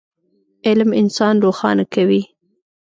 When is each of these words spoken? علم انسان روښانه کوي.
علم 0.67 0.89
انسان 1.01 1.35
روښانه 1.45 1.85
کوي. 1.93 2.21